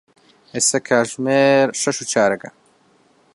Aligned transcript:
ئێستا 0.53 0.79
کاتژمێر 0.87 1.67
شەش 1.81 1.97
و 2.01 2.05
چارەگە. 2.11 2.49